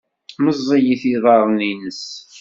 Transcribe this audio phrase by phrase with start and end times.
[0.43, 2.03] Meẓẓiyit yiḍarren-nnes.